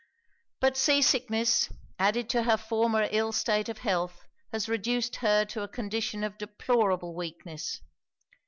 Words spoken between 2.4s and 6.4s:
her former ill state of health, has reduced her to a condition of